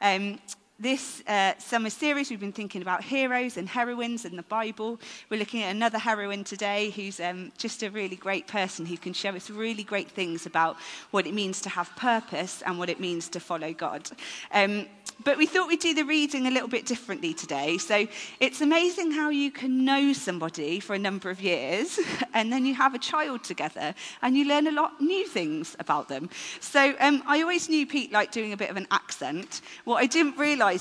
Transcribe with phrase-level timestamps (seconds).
[0.00, 0.38] Um,
[0.80, 5.00] this uh, summer series, we've been thinking about heroes and heroines in the Bible.
[5.28, 9.12] We're looking at another heroine today who's um, just a really great person who can
[9.12, 10.76] show us really great things about
[11.10, 14.08] what it means to have purpose and what it means to follow God.
[14.52, 14.86] Um,
[15.24, 17.76] but we thought we'd do the reading a little bit differently today.
[17.78, 18.06] So
[18.38, 21.98] it's amazing how you can know somebody for a number of years
[22.34, 26.08] and then you have a child together and you learn a lot new things about
[26.08, 26.30] them.
[26.60, 29.60] So um, I always knew Pete liked doing a bit of an accent.
[29.84, 30.38] What I didn't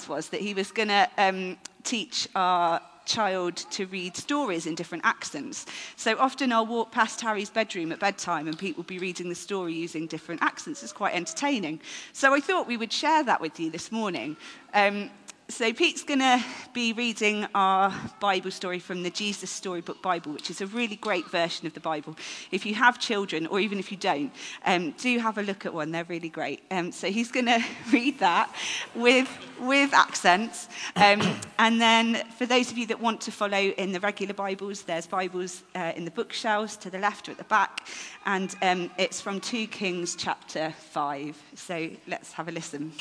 [0.10, 5.06] was that he was going to um, teach our child to read stories in different
[5.06, 5.66] accents.
[5.96, 9.36] So often I'll walk past Harry's bedroom at bedtime and Pete will be reading the
[9.36, 10.84] story using different accents.
[10.84, 11.80] It's quite entertaining.
[12.12, 14.36] So I thought we would share that with you this morning.
[14.74, 15.10] Um,
[15.50, 16.44] so Pete's going to
[16.74, 21.30] be reading our Bible story from the Jesus Storybook Bible, which is a really great
[21.30, 22.18] version of the Bible.
[22.52, 24.32] If you have children, or even if you don't,
[24.66, 25.92] um, do have a look at one.
[25.92, 26.64] They're really great.
[26.70, 28.54] Um, so he's going to read that
[28.94, 29.30] with,
[29.62, 30.68] with accents.
[30.98, 31.22] Um,
[31.58, 35.08] and then for those of you that want to follow in the regular Bibles, there's
[35.08, 37.88] Bibles uh, in the bookshelves to the left or at the back.
[38.26, 41.42] And um, it's from 2 Kings chapter 5.
[41.56, 42.92] So let's have a listen.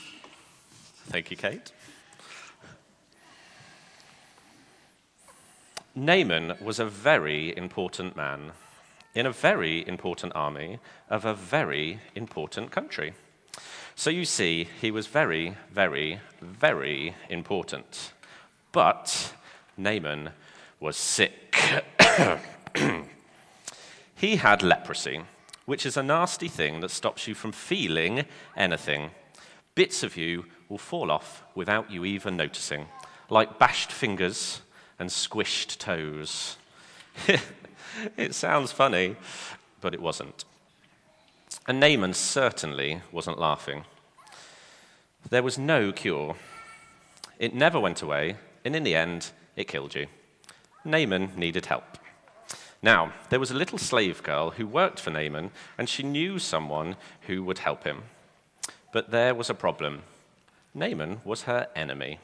[1.09, 1.73] Thank you, Kate.
[5.98, 8.52] Naaman was a very important man
[9.14, 13.14] in a very important army of a very important country.
[13.94, 18.12] So you see, he was very, very, very important.
[18.72, 19.33] But
[19.78, 20.33] Naaman
[20.80, 21.56] was sick.
[24.14, 25.22] he had leprosy,
[25.64, 29.12] which is a nasty thing that stops you from feeling anything.
[29.74, 32.84] Bits of you will fall off without you even noticing,
[33.30, 34.61] like bashed fingers
[34.98, 36.56] and squished toes.
[38.16, 39.16] it sounds funny,
[39.80, 40.44] but it wasn't.
[41.66, 43.84] And Naaman certainly wasn't laughing.
[45.28, 46.36] There was no cure.
[47.39, 50.06] It never went away, and in the end, it killed you.
[50.84, 51.98] Naaman needed help.
[52.83, 56.96] Now, there was a little slave girl who worked for Naaman, and she knew someone
[57.23, 58.05] who would help him.
[58.92, 60.02] But there was a problem.
[60.74, 62.20] Naaman was her enemy.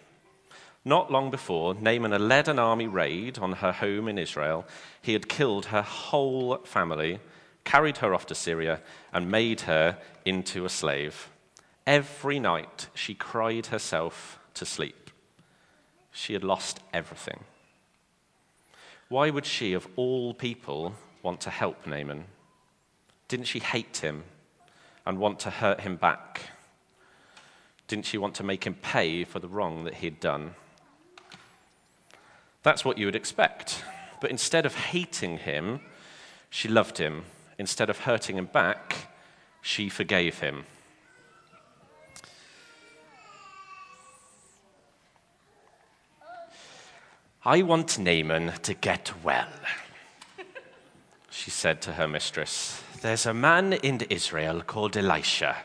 [0.84, 4.66] Not long before, Naaman had led an army raid on her home in Israel.
[5.00, 7.20] He had killed her whole family,
[7.64, 8.80] carried her off to Syria,
[9.12, 11.28] and made her into a slave.
[11.86, 15.10] Every night she cried herself to sleep.
[16.10, 17.44] She had lost everything.
[19.08, 22.24] Why would she, of all people, want to help Naaman?
[23.28, 24.24] Didn't she hate him
[25.06, 26.50] and want to hurt him back?
[27.86, 30.54] Didn't she want to make him pay for the wrong that he'd done?
[32.62, 33.84] That's what you would expect.
[34.20, 35.80] But instead of hating him,
[36.48, 37.24] she loved him.
[37.58, 39.08] Instead of hurting him back,
[39.60, 40.64] she forgave him.
[47.44, 49.48] I want Naaman to get well,
[51.28, 52.80] she said to her mistress.
[53.00, 55.56] There's a man in Israel called Elisha.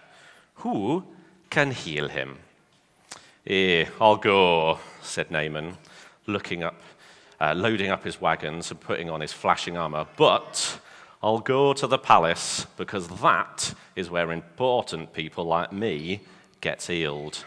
[0.56, 1.04] Who
[1.52, 2.40] can heal him?
[3.46, 5.78] Eh, I'll go, said Naaman
[6.28, 6.80] looking up,
[7.40, 10.06] uh, loading up his wagons and putting on his flashing armor.
[10.18, 10.80] But
[11.24, 16.22] I'll go to the palace because that is where important people like me
[16.62, 17.44] get healed.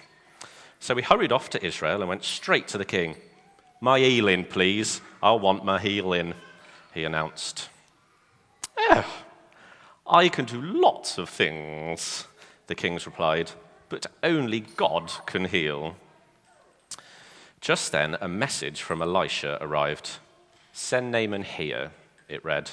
[0.80, 3.16] So he hurried off to Israel and went straight to the king.
[3.80, 5.00] My healing, please.
[5.22, 6.34] I want my healing,
[6.94, 7.68] he announced.
[8.90, 9.02] Eh,
[10.06, 12.26] I can do lots of things,
[12.66, 13.52] the kings replied,
[13.88, 15.96] but only God can heal.
[17.60, 20.18] Just then, a message from Elisha arrived.
[20.72, 21.90] Send Naaman here,
[22.28, 22.70] it read.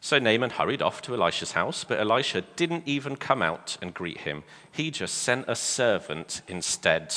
[0.00, 4.18] So Naaman hurried off to Elisha's house, but Elisha didn't even come out and greet
[4.18, 4.44] him.
[4.70, 7.14] He just sent a servant instead.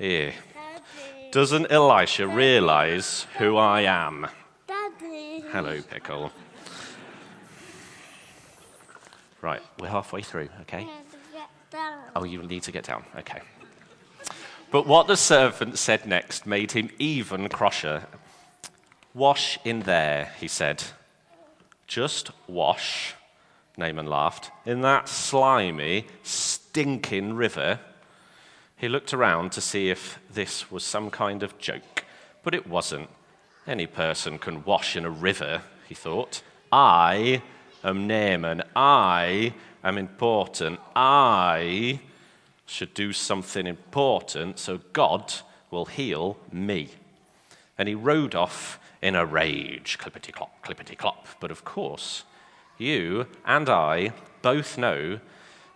[0.00, 0.32] Eh.
[1.30, 4.26] Doesn't Elisha realize who I am?
[4.66, 5.44] Daddy.
[5.50, 6.32] Hello, Pickle.
[9.40, 10.86] Right, we're halfway through, okay?
[12.14, 13.04] Oh, you need to get down.
[13.18, 13.40] Okay.
[14.72, 18.06] But what the servant said next made him even crosser.
[19.12, 20.82] Wash in there, he said.
[21.86, 23.12] Just wash,
[23.76, 27.80] Naaman laughed, in that slimy, stinking river.
[28.74, 32.06] He looked around to see if this was some kind of joke,
[32.42, 33.10] but it wasn't.
[33.66, 36.42] Any person can wash in a river, he thought.
[36.72, 37.42] I
[37.84, 38.62] am Naaman.
[38.74, 39.52] I
[39.84, 40.80] am important.
[40.96, 42.00] I
[42.66, 45.32] should do something important so God
[45.70, 46.88] will heal me.
[47.78, 51.26] And he rode off in a rage, clippity clop, clippity clop.
[51.40, 52.24] But of course,
[52.78, 54.12] you and I
[54.42, 55.20] both know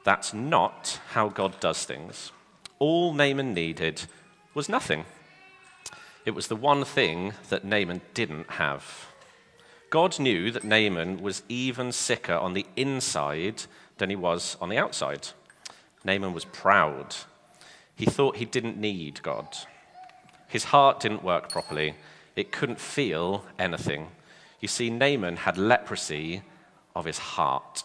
[0.04, 2.30] that's not how God does things.
[2.78, 4.02] All Naaman needed
[4.54, 5.04] was nothing.
[6.24, 9.06] It was the one thing that Naaman didn't have.
[9.90, 13.62] God knew that Naaman was even sicker on the inside
[13.98, 15.28] than he was on the outside.
[16.06, 17.16] Naaman was proud.
[17.96, 19.56] He thought he didn't need God.
[20.48, 21.96] His heart didn't work properly,
[22.36, 24.08] it couldn't feel anything.
[24.60, 26.42] You see, Naaman had leprosy
[26.94, 27.82] of his heart.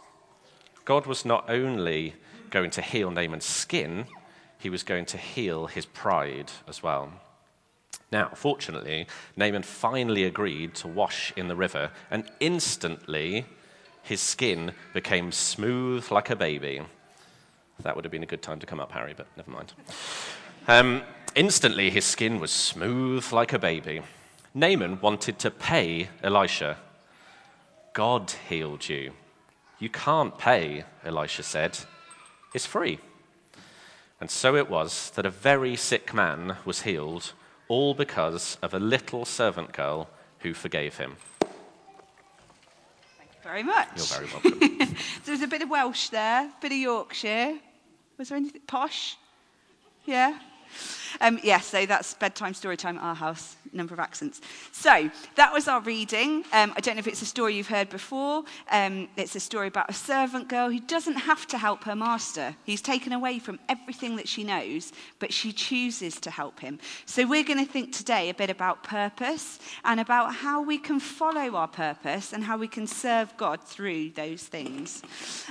[0.85, 2.15] God was not only
[2.49, 4.05] going to heal Naaman's skin,
[4.59, 7.11] he was going to heal his pride as well.
[8.11, 13.45] Now, fortunately, Naaman finally agreed to wash in the river, and instantly
[14.03, 16.81] his skin became smooth like a baby.
[17.83, 19.73] That would have been a good time to come up, Harry, but never mind.
[20.67, 21.03] Um,
[21.35, 24.01] instantly, his skin was smooth like a baby.
[24.53, 26.77] Naaman wanted to pay Elisha.
[27.93, 29.13] God healed you.
[29.79, 31.79] You can't pay, Elisha said.
[32.53, 32.99] It's free.
[34.19, 37.33] And so it was that a very sick man was healed,
[37.67, 41.15] all because of a little servant girl who forgave him.
[43.17, 43.89] Thank you very much.
[43.95, 44.95] You're very welcome.
[45.23, 47.57] so there's a bit of Welsh there, a bit of Yorkshire.
[48.21, 49.17] Was there anything posh?
[50.05, 50.37] Yeah?
[51.19, 54.41] Um, yes, yeah, so that's bedtime story time our house, number of accents.
[54.71, 56.43] So that was our reading.
[56.53, 58.43] Um, I don't know if it's a story you've heard before.
[58.71, 62.55] Um, it's a story about a servant girl who doesn't have to help her master.
[62.63, 66.79] He's taken away from everything that she knows, but she chooses to help him.
[67.05, 70.99] So we're going to think today a bit about purpose and about how we can
[70.99, 75.03] follow our purpose and how we can serve God through those things.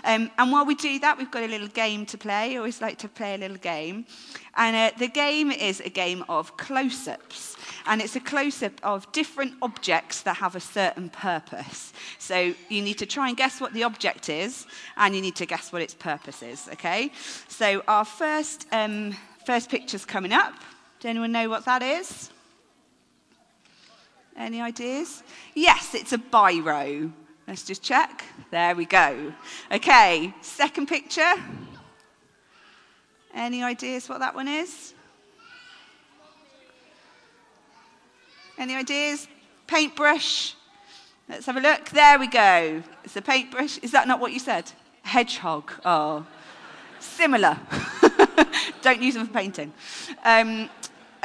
[0.04, 2.54] Um, and while we do that, we've got a little game to play.
[2.54, 4.06] I always like to play a little game.
[4.54, 7.56] And uh, the game is a game of close ups.
[7.86, 11.92] And it's a close up of different objects that have a certain purpose.
[12.18, 14.66] So you need to try and guess what the object is,
[14.96, 17.10] and you need to guess what its purpose is, okay?
[17.48, 19.16] So our first, um,
[19.46, 20.54] first picture's coming up.
[21.00, 22.30] Does anyone know what that is?
[24.36, 25.22] Any ideas?
[25.54, 27.12] Yes, it's a biro.
[27.48, 28.24] Let's just check.
[28.50, 29.32] There we go.
[29.72, 31.34] Okay, second picture.
[33.34, 34.94] Any ideas what that one is?
[38.60, 39.26] Any ideas?
[39.66, 40.54] Paintbrush.
[41.30, 41.88] Let's have a look.
[41.88, 42.82] There we go.
[43.04, 43.78] It's a paintbrush.
[43.78, 44.70] Is that not what you said?
[45.00, 45.72] Hedgehog.
[45.82, 46.26] Oh,
[46.98, 47.58] similar.
[48.82, 49.72] Don't use them for painting.
[50.24, 50.68] Um,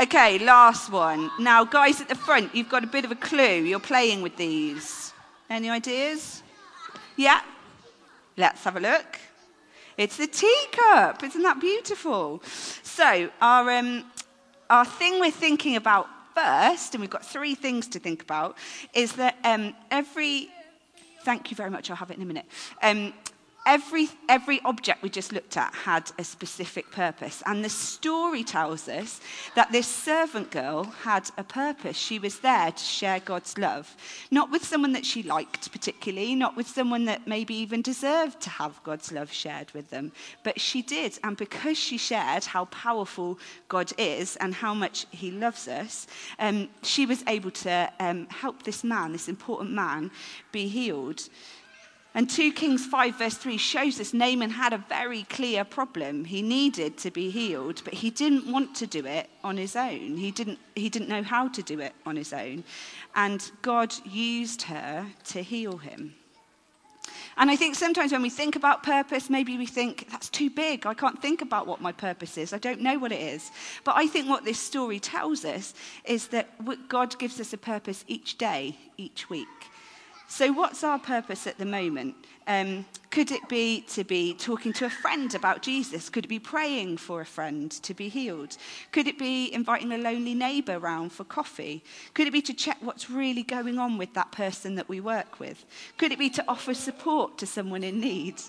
[0.02, 1.30] okay, last one.
[1.38, 3.64] Now, guys at the front, you've got a bit of a clue.
[3.64, 5.12] You're playing with these.
[5.50, 6.42] Any ideas?
[7.18, 7.42] Yeah?
[8.38, 9.20] Let's have a look.
[9.98, 11.22] It's the teacup.
[11.22, 12.42] Isn't that beautiful?
[12.82, 14.06] So, our, um,
[14.70, 18.58] our thing we're thinking about first, and we've got three things to think about,
[18.94, 20.50] is that um, every.
[21.24, 22.46] Thank you very much, I'll have it in a minute.
[22.84, 23.12] Um,
[23.66, 27.42] every, every object we just looked at had a specific purpose.
[27.46, 29.20] And the story tells us
[29.56, 31.98] that this servant girl had a purpose.
[31.98, 33.96] She was there to share God's love,
[34.32, 38.50] not with someone that she liked particularly, not with someone that maybe even deserved to
[38.50, 40.12] have God's love shared with them,
[40.44, 41.18] but she did.
[41.24, 46.08] And because she shared how powerful God is and how much he loves us,
[46.40, 50.12] um, she was able to um, help this man, this important man,
[50.52, 51.28] be healed.
[52.16, 56.24] And 2 Kings 5, verse 3 shows us Naaman had a very clear problem.
[56.24, 60.16] He needed to be healed, but he didn't want to do it on his own.
[60.16, 62.64] He didn't, he didn't know how to do it on his own.
[63.16, 66.16] And God used her to heal him.
[67.36, 70.86] And I think sometimes when we think about purpose, maybe we think, that's too big.
[70.86, 72.54] I can't think about what my purpose is.
[72.54, 73.52] I don't know what it is.
[73.84, 75.74] But I think what this story tells us
[76.06, 76.48] is that
[76.88, 79.48] God gives us a purpose each day, each week.
[80.28, 82.16] So, what's our purpose at the moment?
[82.48, 86.10] Um, could it be to be talking to a friend about Jesus?
[86.10, 88.58] Could it be praying for a friend to be healed?
[88.92, 91.84] Could it be inviting a lonely neighbour round for coffee?
[92.16, 95.40] Could it be to check what's really going on with that person that we work
[95.40, 95.64] with?
[95.98, 98.42] Could it be to offer support to someone in need?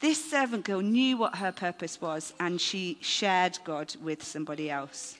[0.00, 5.18] This servant girl knew what her purpose was and she shared God with somebody else.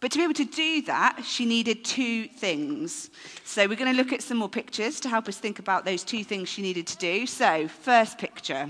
[0.00, 3.10] But to be able to do that, she needed two things.
[3.44, 6.04] So we're going to look at some more pictures to help us think about those
[6.04, 7.26] two things she needed to do.
[7.26, 8.68] So, first picture.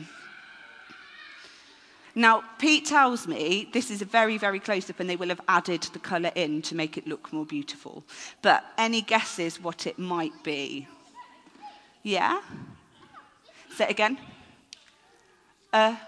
[2.19, 5.41] Now, Pete tells me this is a very, very close up, and they will have
[5.49, 8.05] added the colour in to make it look more beautiful.
[8.41, 10.89] But any guesses what it might be?
[12.03, 12.41] Yeah?
[13.75, 14.17] Say it again.
[15.75, 15.99] A,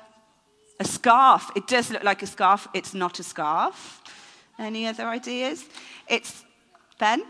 [0.81, 1.51] a scarf.
[1.55, 2.69] It does look like a scarf.
[2.73, 4.01] It's not a scarf.
[4.59, 5.65] Any other ideas?
[6.09, 6.45] It's
[6.99, 7.23] Ben.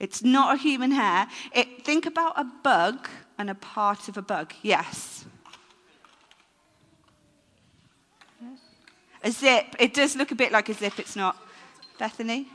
[0.00, 1.26] It's not a human hair.
[1.52, 3.08] It, think about a bug
[3.38, 4.52] and a part of a bug.
[4.62, 5.24] Yes.
[9.22, 9.66] A zip.
[9.78, 11.36] It does look a bit like a zip, it's not.
[11.98, 12.46] Bethany?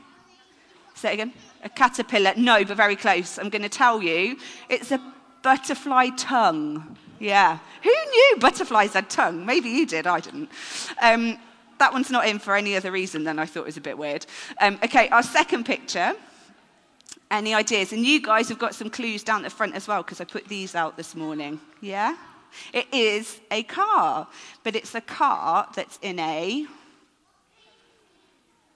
[0.94, 1.32] Say it again.
[1.62, 2.32] A caterpillar.
[2.36, 3.38] No, but very close.
[3.38, 4.36] I'm going to tell you.
[4.68, 5.00] It's a
[5.42, 6.96] butterfly tongue.
[7.18, 7.58] Yeah.
[7.82, 9.44] Who knew butterflies had tongue?
[9.44, 10.50] Maybe you did, I didn't.
[11.02, 11.38] Um,
[11.78, 13.98] that one's not in for any other reason than I thought it was a bit
[13.98, 14.26] weird.
[14.60, 16.14] Um, okay, our second picture.
[17.30, 17.92] Any ideas?
[17.92, 20.46] And you guys have got some clues down the front as well because I put
[20.46, 21.58] these out this morning.
[21.80, 22.16] Yeah?
[22.72, 24.28] It is a car,
[24.62, 26.66] but it's a car that's in a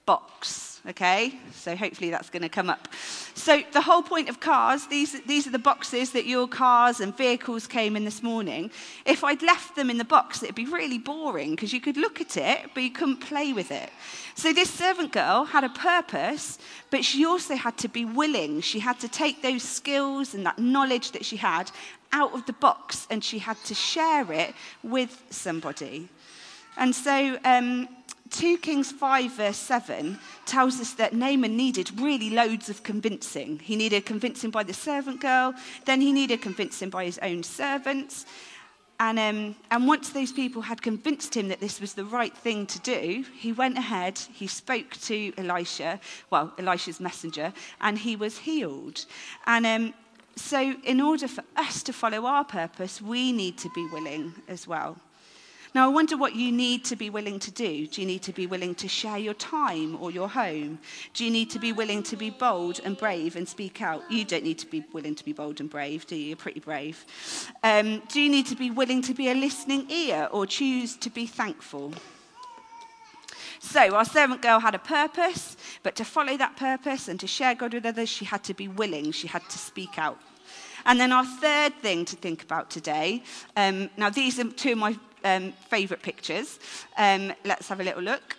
[0.05, 1.33] box okay?
[1.53, 2.87] So hopefully that's going to come up.
[3.33, 7.15] So the whole point of cars, these, these are the boxes that your cars and
[7.15, 8.71] vehicles came in this morning.
[9.05, 12.21] If I'd left them in the box, it'd be really boring because you could look
[12.21, 13.89] at it, but you couldn't play with it.
[14.35, 16.59] So this servant girl had a purpose,
[16.91, 18.61] but she also had to be willing.
[18.61, 21.71] She had to take those skills and that knowledge that she had
[22.11, 26.09] out of the box and she had to share it with somebody.
[26.77, 27.87] And so um,
[28.29, 33.59] 2 Kings 5, verse 7 tells us that Naaman needed really loads of convincing.
[33.59, 35.53] He needed convincing by the servant girl,
[35.85, 38.25] then he needed convincing by his own servants.
[39.01, 42.65] And, um, and once those people had convinced him that this was the right thing
[42.67, 48.39] to do, he went ahead, he spoke to Elisha, well, Elisha's messenger, and he was
[48.39, 49.05] healed.
[49.45, 49.93] And um,
[50.35, 54.67] so, in order for us to follow our purpose, we need to be willing as
[54.67, 54.97] well.
[55.75, 57.85] Now, I wonder what you need to be willing to do.
[57.85, 60.79] Do you need to be willing to share your time or your home?
[61.13, 64.03] Do you need to be willing to be bold and brave and speak out?
[64.11, 66.29] You don't need to be willing to be bold and brave, do you?
[66.29, 67.05] You're pretty brave.
[67.63, 71.09] Um, do you need to be willing to be a listening ear or choose to
[71.11, 71.93] be thankful?
[73.59, 77.53] So, our servant girl had a purpose, but to follow that purpose and to share
[77.53, 80.17] God with others, she had to be willing, she had to speak out.
[80.85, 83.23] And then our third thing to think about today
[83.55, 86.59] um, now, these are two of my um, favourite pictures.
[86.97, 88.37] Um, let's have a little look.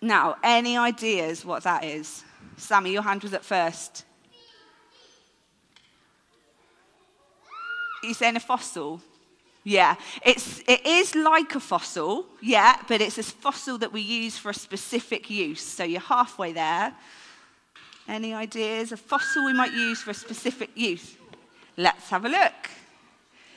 [0.00, 2.24] Now, any ideas what that is?
[2.56, 4.04] Sammy, your hand was up first.
[8.02, 9.02] You saying a fossil?
[9.62, 14.38] Yeah, it's, it is like a fossil, yeah, but it's a fossil that we use
[14.38, 15.60] for a specific use.
[15.60, 16.94] So you're halfway there.
[18.08, 18.92] Any ideas?
[18.92, 21.16] A fossil we might use for a specific use?
[21.76, 22.70] Let's have a look.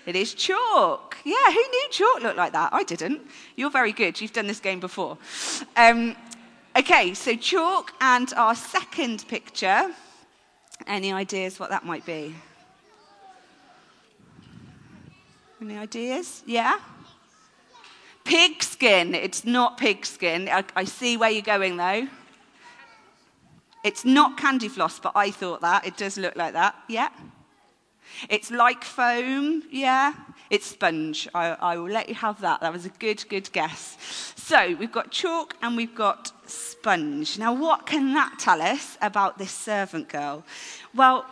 [0.06, 1.18] It is chalk.
[1.24, 2.74] Yeah, who knew chalk looked like that?
[2.74, 3.22] I didn't.
[3.56, 4.20] You're very good.
[4.20, 5.18] You've done this game before.
[5.78, 6.16] Um,
[6.78, 9.92] okay, so chalk and our second picture.
[10.88, 12.36] Any ideas what that might be?
[15.62, 16.44] Any ideas?
[16.46, 16.80] Yeah?
[18.26, 19.16] Pigskin.
[19.16, 20.50] It's not pigskin.
[20.50, 22.08] I, I see where you're going though.
[23.84, 25.86] It's not candy floss, but I thought that.
[25.86, 26.76] It does look like that.
[26.88, 27.10] Yeah?
[28.30, 30.14] It's like foam, yeah?
[30.50, 31.28] It's sponge.
[31.34, 32.62] I, I, will let you have that.
[32.62, 33.98] That was a good, good guess.
[34.36, 37.40] So we've got chalk and we've got sponge.
[37.40, 40.44] Now, what can that tell us about this servant girl?
[40.94, 41.26] Well,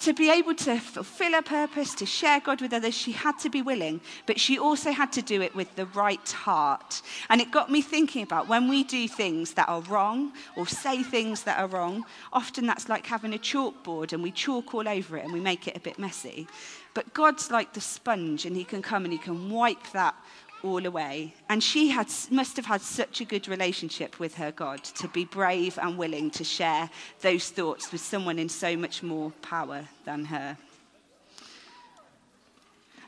[0.00, 3.50] to be able to fulfill her purpose, to share God with others, she had to
[3.50, 7.02] be willing, but she also had to do it with the right heart.
[7.28, 11.02] And it got me thinking about when we do things that are wrong or say
[11.02, 15.18] things that are wrong, often that's like having a chalkboard and we chalk all over
[15.18, 16.48] it and we make it a bit messy.
[16.94, 20.14] But God's like the sponge and he can come and he can wipe that
[20.62, 21.34] all away.
[21.48, 25.24] And she had, must have had such a good relationship with her God to be
[25.24, 26.90] brave and willing to share
[27.20, 30.56] those thoughts with someone in so much more power than her.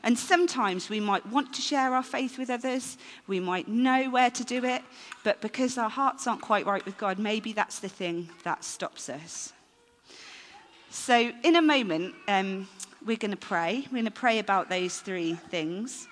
[0.05, 4.29] And sometimes we might want to share our faith with others, we might know where
[4.31, 4.81] to do it,
[5.23, 9.07] but because our hearts aren't quite right with God, maybe that's the thing that stops
[9.07, 9.53] us.
[10.89, 12.67] So, in a moment, um,
[13.05, 13.85] we're going to pray.
[13.85, 16.07] We're going to pray about those three things.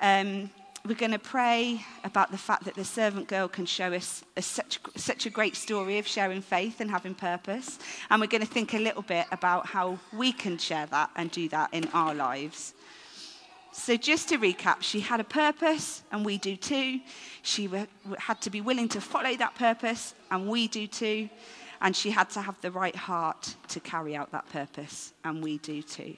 [0.00, 0.50] Um,
[0.86, 4.42] we're going to pray about the fact that the servant girl can show us a,
[4.42, 7.78] such, such a great story of sharing faith and having purpose.
[8.08, 11.30] And we're going to think a little bit about how we can share that and
[11.30, 12.74] do that in our lives.
[13.72, 17.00] So, just to recap, she had a purpose, and we do too.
[17.42, 17.68] She
[18.16, 21.28] had to be willing to follow that purpose, and we do too.
[21.82, 25.58] And she had to have the right heart to carry out that purpose, and we
[25.58, 26.16] do too.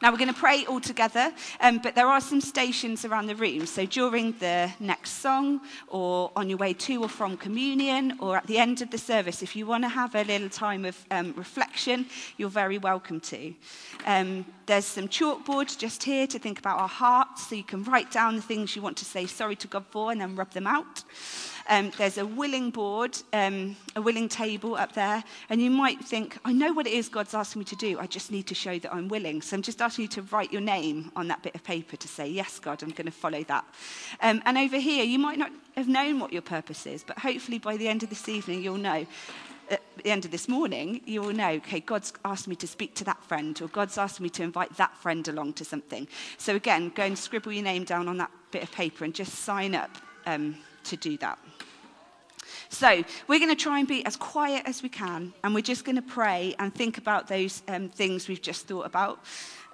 [0.00, 3.34] Now, we're going to pray all together, um, but there are some stations around the
[3.34, 3.66] room.
[3.66, 8.46] So during the next song, or on your way to or from communion, or at
[8.46, 11.34] the end of the service, if you want to have a little time of um,
[11.36, 12.06] reflection,
[12.36, 13.54] you're very welcome to.
[14.06, 18.10] Um, there's some chalkboard just here to think about our hearts, so you can write
[18.10, 20.66] down the things you want to say sorry to God for and then rub them
[20.66, 21.04] out.
[21.68, 26.38] Um, there's a willing board, um, a willing table up there, and you might think,
[26.44, 28.78] I know what it is God's asking me to do, I just need to show
[28.78, 29.42] that I'm willing.
[29.42, 32.08] So I'm just asking you to write your name on that bit of paper to
[32.08, 33.64] say, Yes, God, I'm going to follow that.
[34.20, 37.58] Um, and over here, you might not have known what your purpose is, but hopefully
[37.58, 39.06] by the end of this evening, you'll know
[39.70, 42.94] at the end of this morning, you will know, okay, God's asked me to speak
[42.96, 46.08] to that friend, or God's asked me to invite that friend along to something.
[46.38, 49.32] So again, go and scribble your name down on that bit of paper and just
[49.32, 49.90] sign up
[50.26, 50.56] um,
[50.90, 51.38] to do that.
[52.68, 55.84] So we're going to try and be as quiet as we can, and we're just
[55.84, 59.18] going to pray and think about those um, things we've just thought about.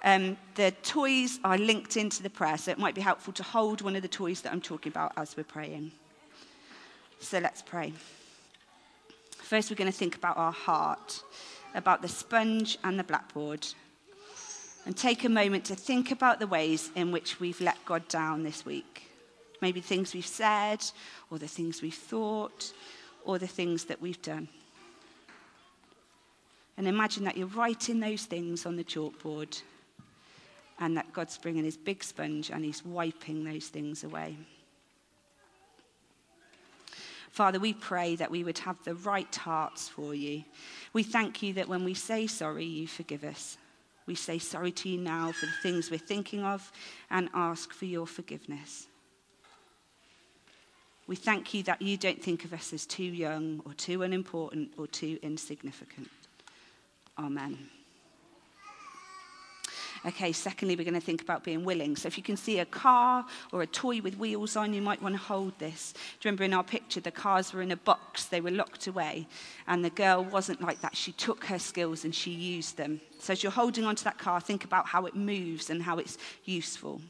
[0.03, 3.81] Um, the toys are linked into the prayer, so it might be helpful to hold
[3.81, 5.91] one of the toys that I'm talking about as we're praying.
[7.19, 7.93] So let's pray.
[9.29, 11.23] First, we're going to think about our heart,
[11.75, 13.65] about the sponge and the blackboard,
[14.85, 18.43] and take a moment to think about the ways in which we've let God down
[18.43, 19.06] this week.
[19.61, 20.83] Maybe things we've said,
[21.31, 22.71] or the things we've thought,
[23.25, 24.47] or the things that we've done.
[26.77, 29.61] And imagine that you're writing those things on the chalkboard,
[30.79, 34.37] and that God's bringing his big sponge and he's wiping those things away.
[37.31, 40.43] Father, we pray that we would have the right hearts for you.
[40.93, 43.57] We thank you that when we say sorry, you forgive us.
[44.05, 46.71] We say sorry to you now for the things we're thinking of
[47.11, 48.87] and ask for your forgiveness.
[51.07, 54.73] We thank you that you don't think of us as too young or too unimportant
[54.77, 56.09] or too insignificant.
[57.17, 57.69] Amen.
[60.05, 61.95] Okay, secondly, we're going to think about being willing.
[61.95, 65.01] So if you can see a car or a toy with wheels on, you might
[65.01, 65.93] want to hold this.
[65.93, 68.87] Do you remember in our picture, the cars were in a box, they were locked
[68.87, 69.27] away.
[69.67, 70.95] And the girl wasn't like that.
[70.95, 73.01] She took her skills and she used them.
[73.19, 76.17] So as you're holding onto that car, think about how it moves and how it's
[76.45, 77.01] useful.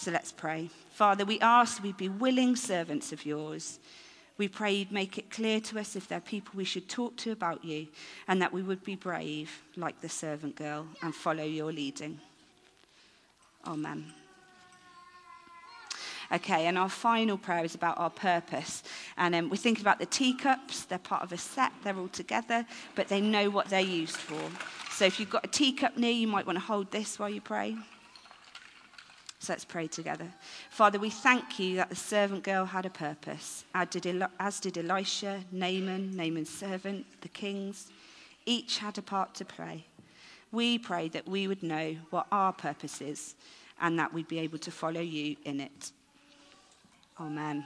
[0.00, 0.70] So let's pray.
[0.92, 3.78] Father, we ask we be willing servants of yours
[4.40, 7.14] we pray you'd make it clear to us if there are people we should talk
[7.18, 7.86] to about you,
[8.26, 12.18] and that we would be brave, like the servant girl, and follow your leading.
[13.66, 14.14] Amen.
[16.32, 18.82] Okay, and our final prayer is about our purpose.
[19.18, 20.84] And um, we're thinking about the teacups.
[20.84, 24.40] They're part of a set, they're all together, but they know what they're used for.
[24.90, 27.42] So if you've got a teacup near, you might want to hold this while you
[27.42, 27.76] pray.
[29.40, 30.26] So let's pray together.
[30.68, 36.14] Father, we thank you that the servant girl had a purpose, as did Elisha, Naaman,
[36.14, 37.90] Naaman's servant, the kings.
[38.44, 39.86] Each had a part to play.
[40.52, 43.34] We pray that we would know what our purpose is
[43.80, 45.92] and that we'd be able to follow you in it.
[47.18, 47.64] Amen.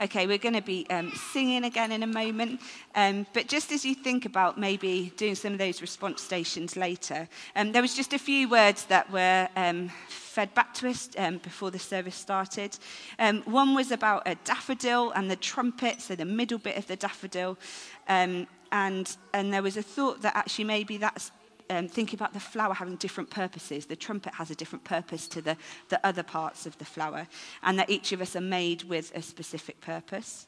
[0.00, 2.60] Okay, we're going to be um, singing again in a moment.
[2.94, 7.28] Um, but just as you think about maybe doing some of those response stations later,
[7.56, 11.38] um, there was just a few words that were um, fed back to us um,
[11.38, 12.78] before the service started.
[13.18, 16.94] Um, one was about a daffodil and the trumpet, so the middle bit of the
[16.94, 17.58] daffodil.
[18.06, 21.32] and, and there was a thought that actually maybe that's
[21.70, 23.86] um, thinking about the flower having different purposes.
[23.86, 25.56] The trumpet has a different purpose to the,
[25.88, 27.26] the other parts of the flower,
[27.62, 30.46] and that each of us are made with a specific purpose.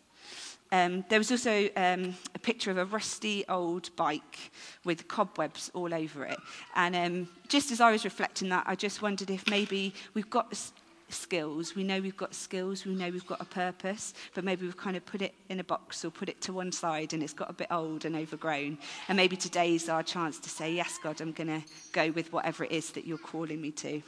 [0.72, 4.52] Um, there was also um, a picture of a rusty old bike
[4.84, 6.38] with cobwebs all over it.
[6.76, 10.70] And um, just as I was reflecting that, I just wondered if maybe we've got
[11.12, 11.74] skills.
[11.74, 14.96] We know we've got skills, we know we've got a purpose, but maybe we've kind
[14.96, 17.50] of put it in a box or put it to one side and it's got
[17.50, 18.78] a bit old and overgrown.
[19.08, 22.64] And maybe today's our chance to say, Yes, God, I'm going to go with whatever
[22.64, 24.02] it is that you're calling me to.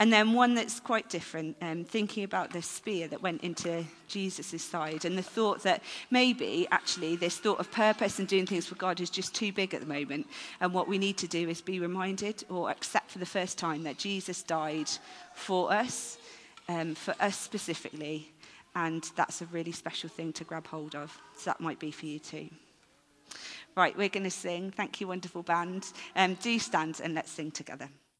[0.00, 4.62] And then one that's quite different, um, thinking about the spear that went into Jesus'
[4.62, 8.76] side and the thought that maybe actually this thought of purpose and doing things for
[8.76, 10.26] God is just too big at the moment.
[10.62, 13.82] And what we need to do is be reminded or accept for the first time
[13.82, 14.88] that Jesus died
[15.34, 16.16] for us,
[16.70, 18.32] um, for us specifically.
[18.74, 21.14] And that's a really special thing to grab hold of.
[21.36, 22.48] So that might be for you too.
[23.76, 24.70] Right, we're going to sing.
[24.70, 25.92] Thank you, wonderful band.
[26.16, 27.90] Um, do stand and let's sing together.